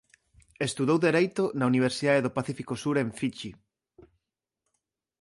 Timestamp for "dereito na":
1.07-1.69